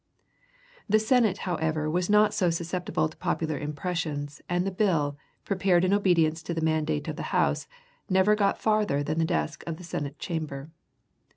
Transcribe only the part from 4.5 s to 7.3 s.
the bill, prepared in obedience to the mandate of the